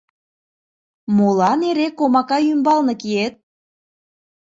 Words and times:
Молан 1.15 1.59
эре 1.69 1.87
комака 1.97 2.37
ӱмбалне 2.51 2.93
киет? 3.01 3.35